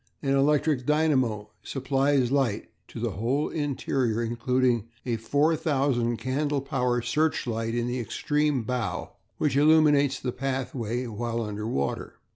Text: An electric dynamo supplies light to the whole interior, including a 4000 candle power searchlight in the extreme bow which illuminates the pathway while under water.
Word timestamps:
An 0.23 0.33
electric 0.33 0.87
dynamo 0.87 1.51
supplies 1.61 2.31
light 2.31 2.71
to 2.87 2.99
the 2.99 3.11
whole 3.11 3.49
interior, 3.49 4.23
including 4.23 4.87
a 5.05 5.17
4000 5.17 6.17
candle 6.17 6.59
power 6.59 7.03
searchlight 7.03 7.75
in 7.75 7.85
the 7.85 7.99
extreme 7.99 8.63
bow 8.63 9.11
which 9.37 9.55
illuminates 9.55 10.19
the 10.19 10.31
pathway 10.31 11.05
while 11.05 11.43
under 11.43 11.67
water. 11.67 12.17